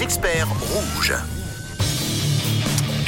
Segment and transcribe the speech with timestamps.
[0.00, 1.37] Experts rouges.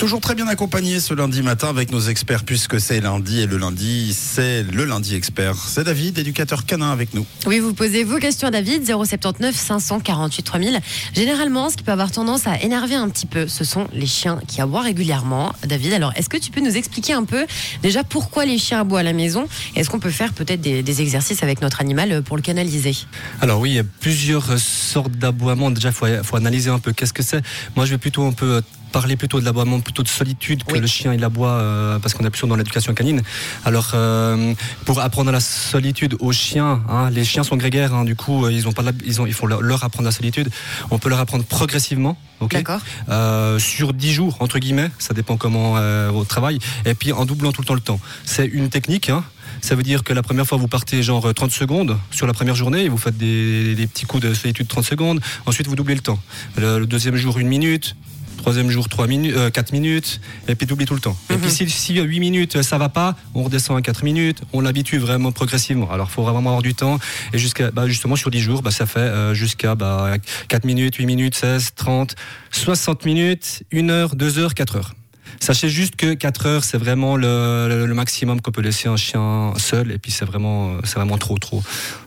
[0.01, 3.59] Toujours très bien accompagné ce lundi matin avec nos experts puisque c'est lundi et le
[3.59, 5.57] lundi c'est le lundi expert.
[5.57, 7.27] C'est David, éducateur canin avec nous.
[7.45, 10.81] Oui, vous posez vos questions à David, 079 548 3000.
[11.13, 14.41] Généralement, ce qui peut avoir tendance à énerver un petit peu, ce sont les chiens
[14.49, 15.53] qui aboient régulièrement.
[15.67, 17.45] David, alors est-ce que tu peux nous expliquer un peu
[17.83, 19.49] déjà pourquoi les chiens aboient à la maison?
[19.77, 22.97] Est-ce qu'on peut faire peut-être des, des exercices avec notre animal pour le canaliser?
[23.43, 25.71] Alors oui, il y a plusieurs sortes d'aboiements.
[25.71, 27.43] Déjà, il faut, faut analyser un peu qu'est-ce que c'est.
[27.77, 30.81] Moi, je vais plutôt un peu parler plutôt de l'aboiement, plutôt de solitude que Oui.
[30.81, 33.23] le chien il aboie euh, parce qu'on est plutôt dans l'éducation canine.
[33.65, 34.53] Alors euh,
[34.85, 38.53] pour apprendre la solitude aux chiens, hein, les chiens sont grégaires, hein, du coup euh,
[38.53, 40.51] ils ont pas la- ils ont il faut leur, apprendre la solitude.
[40.91, 42.17] On peut leur apprendre progressivement.
[42.41, 42.81] ok D'accord.
[43.09, 47.25] euh, sur 10 jours, entre guillemets, ça dépend comment euh, au travail, et puis en
[47.25, 48.01] doublant tout le temps le temps.
[48.25, 49.25] C'est une technique, hein.
[49.61, 52.33] ça veut dire que la première fois vous partez genre euh, 30 secondes sur la
[52.33, 55.77] première journée, et vous faites des, des petits coups de solitude 30 secondes, ensuite vous
[55.77, 56.19] doublez le temps.
[56.57, 57.95] Le, le deuxième jour, une minute.
[58.41, 61.15] Troisième jour, 3 minutes, 4 minutes, et puis doublez tout le temps.
[61.29, 64.41] Et puis si, si 8 minutes euh, ça va pas, on redescend à 4 minutes,
[64.55, 65.91] on l'habitue vraiment progressivement.
[65.91, 66.99] Alors il faut vraiment avoir du temps,
[67.35, 70.15] et jusqu'à bah, justement sur 10 jours, bah, ça fait euh, jusqu'à bah,
[70.49, 72.15] 4 minutes, 8 minutes, 16, 30,
[72.51, 74.95] 60 minutes, 1 heure, 2 heures, 4 heures.
[75.39, 78.97] Sachez juste que 4 heures, c'est vraiment le, le- le maximum qu'on peut laisser un
[78.97, 81.63] chien seul, et puis c'est vraiment, c'est vraiment trop, trop.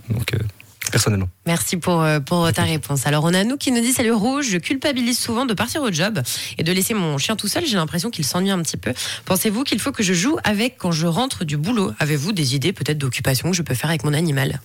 [0.10, 0.38] Donc, euh,
[0.94, 1.28] personnellement.
[1.48, 3.08] Merci pour, euh, pour ta réponse.
[3.08, 5.92] Alors, on a nous qui nous dit Salut Rouge, je culpabilise souvent de partir au
[5.92, 6.22] job
[6.60, 7.66] et de laisser mon chien tout seul.
[7.66, 8.94] J'ai l'impression qu'il s'ennuie un petit peu.
[9.26, 11.92] Pensez-vous qu'il faut que je joue avec quand je rentre du boulot?
[12.00, 14.62] Avez-vous des idées peut-être d'occupation que je peux faire avec mon animal?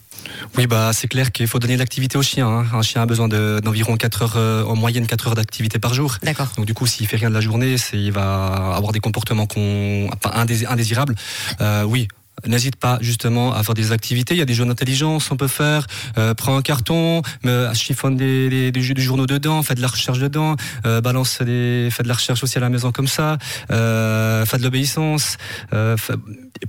[0.58, 2.46] Oui, bah, c'est clair qu'il faut donner de l'activité au chien.
[2.46, 2.66] hein.
[2.74, 5.94] Un chien a besoin de- d'environ 4 heures, euh, en moyenne 4 heures d'activité par
[5.94, 6.18] jour.
[6.22, 6.48] D'accord.
[6.58, 10.10] Donc du coup, s'il fait rien de la journée, il va avoir des comportements qu'on,
[10.22, 11.14] enfin, indésirables.
[11.62, 12.06] Euh, oui.
[12.46, 14.34] N'hésite pas justement à faire des activités.
[14.34, 15.86] Il y a des jeux d'intelligence, on peut faire.
[16.16, 20.18] Euh, prends un carton, me- chiffonne des, des, des journaux dedans, fais de la recherche
[20.18, 23.38] dedans, euh, balance des, fais de la recherche aussi à la maison comme ça,
[23.70, 25.36] euh, fais de l'obéissance,
[25.72, 25.96] euh,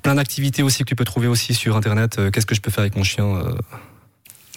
[0.03, 2.17] plein d'activités aussi que tu peux trouver aussi sur internet.
[2.19, 3.53] Euh, Qu'est-ce que je peux faire avec mon chien euh,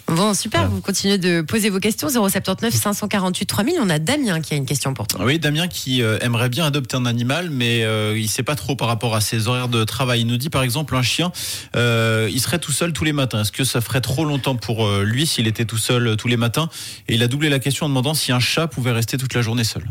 [0.07, 0.75] Bon, super, Voilà.
[0.75, 2.09] vous continuez de poser vos questions.
[2.09, 3.75] 079 548 3000.
[3.81, 5.23] On a Damien qui a une question pour toi.
[5.25, 8.75] Oui, Damien qui euh, aimerait bien adopter un animal, mais euh, il sait pas trop
[8.75, 10.21] par rapport à ses horaires de travail.
[10.21, 11.31] Il nous dit par exemple un chien,
[11.75, 13.41] euh, il serait tout seul tous les matins.
[13.41, 16.27] Est-ce que ça ferait trop longtemps pour euh, lui s'il était tout seul euh, tous
[16.27, 16.69] les matins?
[17.07, 19.41] Et il a doublé la question en demandant si un chat pouvait rester toute la
[19.41, 19.83] journée seul.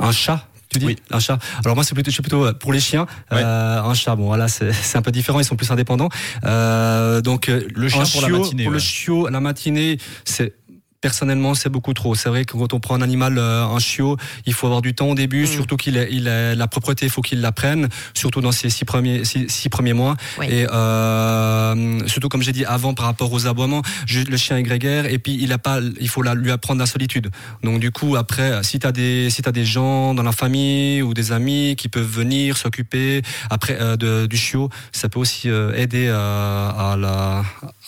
[0.00, 0.46] Un chat?
[0.68, 0.96] Tu dis Oui.
[1.10, 1.38] Un chat.
[1.64, 3.06] Alors moi, c'est plutôt, je suis plutôt euh, pour les chiens.
[3.30, 3.42] Ouais.
[3.42, 5.40] Euh, un chat, bon, voilà, c'est un peu différent.
[5.40, 6.08] Ils sont plus indépendants.
[6.44, 10.54] Euh, donc euh, Le chien pour la matinée, Pour le chiot, la matinée, c'est
[11.10, 12.16] Personnellement, c'est beaucoup trop.
[12.16, 14.92] C'est vrai que quand on prend un animal, euh, un chiot, il faut avoir du
[14.92, 15.46] temps au début, Mm.
[15.46, 18.84] surtout qu'il ait, il ait la propreté, il faut qu'il l'apprenne, surtout dans ses six
[18.84, 20.16] premiers, six, six premiers mois.
[20.40, 20.46] Oui.
[20.50, 25.06] Et euh, surtout, comme j'ai dit avant, par rapport aux aboiements, le chien est grégaire
[25.06, 27.30] et puis il a pas, il faut la- lui apprendre la solitude.
[27.62, 31.02] Donc du coup, après, si tu as des, si t'as des gens dans la famille
[31.02, 35.48] ou des amis qui peuvent venir s'occuper après euh, de- du chiot, ça peut aussi
[35.48, 37.44] euh, aider à, à la,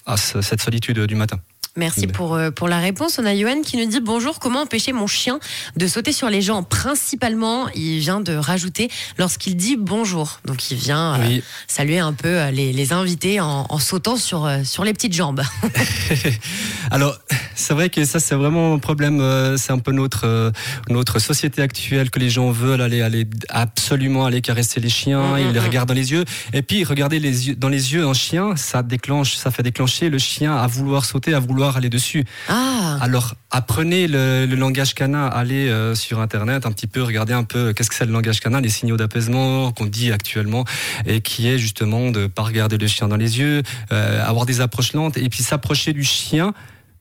[0.06, 1.38] à ce- cette solitude du matin.
[1.78, 3.20] Merci pour, euh, pour la réponse.
[3.20, 5.38] On a Johan qui nous dit Bonjour, comment empêcher mon chien
[5.76, 6.64] de sauter sur les gens?
[6.64, 10.40] Principalement, il vient de rajouter lorsqu'il dit bonjour.
[10.44, 14.50] Donc il vient euh, saluer un peu euh, les, les invités en, en sautant sur,
[14.64, 15.42] sur les petites jambes.
[16.90, 17.16] Alors,
[17.58, 19.20] c'est vrai que ça, c'est vraiment un problème.
[19.20, 20.50] euh, C'est un peu notre euh,
[20.88, 25.34] notre société actuelle que les gens veulent aller aller absolument aller caresser les chiens.
[25.34, 25.64] Mm, ils mm, les mm.
[25.64, 26.24] regardent dans les yeux.
[26.52, 30.08] Et puis, regarder les yeux dans les yeux un chien, ça déclenche, ça fait déclencher
[30.08, 32.24] le chien à vouloir sauter, à vouloir aller dessus.
[32.48, 37.32] Ah, Alors, apprenez le, le langage canin, allez euh, sur Internet un petit peu, regardez
[37.32, 40.64] un peu qu'est-ce que c'est le langage canin, les signaux d'apaisement qu'on dit actuellement,
[41.06, 44.60] et qui est justement de pas regarder le chien dans les yeux, euh, avoir des
[44.60, 46.52] approches lentes, et puis s'approcher du chien.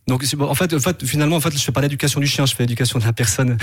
[0.07, 2.55] Donc, en fait, en fait, finalement, en fait, je fais pas l'éducation du chien, je
[2.55, 3.57] fais l'éducation de la personne.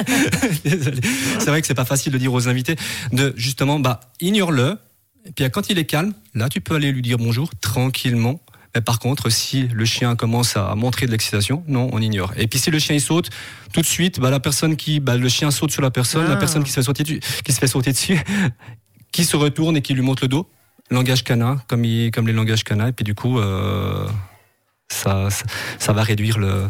[0.64, 1.00] Désolé.
[1.38, 2.76] C'est vrai que c'est pas facile de dire aux invités
[3.12, 4.78] de justement, bah, ignore-le.
[5.26, 8.40] Et puis quand il est calme, là, tu peux aller lui dire bonjour tranquillement.
[8.74, 12.32] Mais par contre, si le chien commence à montrer de l'excitation, non, on ignore.
[12.36, 13.28] Et puis si le chien il saute,
[13.72, 16.30] tout de suite, bah, la personne qui, bah, le chien saute sur la personne, Ah.
[16.30, 18.18] la personne qui se fait sauter, dessus- qui se fait sauter dessus,
[19.12, 20.48] qui se retourne et qui lui montre le dos,
[20.90, 24.06] langage canin, comme, il, comme les langages canins, et puis du coup, euh,
[25.00, 26.66] ça, va réduire le,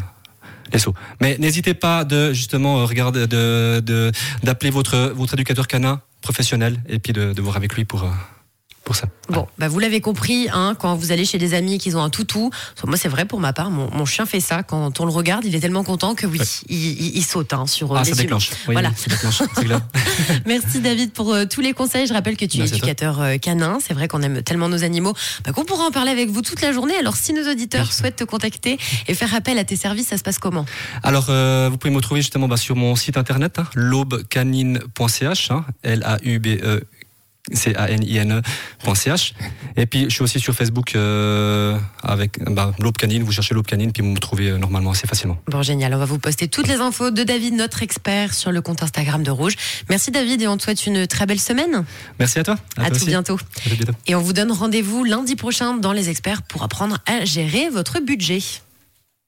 [0.73, 0.95] les sauts.
[1.21, 4.11] Mais n'hésitez pas de justement regarder, de,
[4.43, 8.09] d'appeler votre, votre éducateur canin professionnel et puis de, de voir avec lui pour, euh,
[8.83, 9.07] pour ça.
[9.29, 12.09] Bon, bah vous l'avez compris, hein, quand vous allez chez des amis qui ont un
[12.09, 12.49] toutou,
[12.85, 14.63] moi c'est vrai pour ma part, mon, mon, chien fait ça.
[14.63, 16.45] Quand on le regarde, il est tellement content que oui, ouais.
[16.67, 18.49] il, il, il, saute hein, sur ah, les ça déclenche.
[18.67, 18.91] Oui, voilà.
[18.95, 19.43] ça déclenche.
[20.45, 22.07] Merci David pour euh, tous les conseils.
[22.07, 23.77] Je rappelle que tu Merci es éducateur euh, canin.
[23.85, 25.13] C'est vrai qu'on aime tellement nos animaux
[25.45, 26.95] bah, qu'on pourra en parler avec vous toute la journée.
[26.97, 27.99] Alors si nos auditeurs Merci.
[27.99, 30.65] souhaitent te contacter et faire appel à tes services, ça se passe comment?
[31.03, 35.65] Alors euh, vous pouvez me retrouver justement bah, sur mon site internet hein, l'aubcanine.ch, hein,
[35.83, 36.81] L-A-U-B-E
[37.53, 39.33] C-A-N-I-N-E.ch.
[39.77, 43.23] Et puis, je suis aussi sur Facebook euh, avec bah, l'aube canine.
[43.23, 45.37] Vous cherchez l'aube canine, puis vous me trouvez euh, normalement assez facilement.
[45.47, 45.93] Bon, génial.
[45.93, 49.23] On va vous poster toutes les infos de David, notre expert, sur le compte Instagram
[49.23, 49.55] de Rouge.
[49.89, 51.83] Merci David et on te souhaite une très belle semaine.
[52.19, 52.57] Merci à toi.
[52.77, 53.05] À, à tout aussi.
[53.05, 53.35] bientôt.
[53.65, 53.93] À tout bientôt.
[54.07, 57.99] Et on vous donne rendez-vous lundi prochain dans les experts pour apprendre à gérer votre
[57.99, 58.39] budget.